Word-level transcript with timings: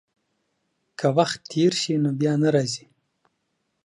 که 0.99 1.07
وخت 1.17 1.39
تېر 1.51 1.73
سي، 1.81 1.93
نو 2.03 2.09
بيا 2.19 2.33
نه 2.41 2.49
راګرځي. 2.55 2.85